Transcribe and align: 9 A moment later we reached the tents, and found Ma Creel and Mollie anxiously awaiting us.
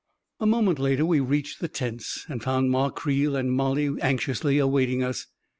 9 0.39 0.47
A 0.49 0.49
moment 0.49 0.79
later 0.79 1.05
we 1.05 1.19
reached 1.19 1.59
the 1.59 1.67
tents, 1.67 2.25
and 2.27 2.41
found 2.41 2.71
Ma 2.71 2.89
Creel 2.89 3.35
and 3.35 3.51
Mollie 3.51 4.01
anxiously 4.01 4.57
awaiting 4.57 5.03
us. 5.03 5.27